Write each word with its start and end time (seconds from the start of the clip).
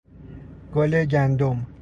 گل 0.73 1.05
گندم 1.05 1.65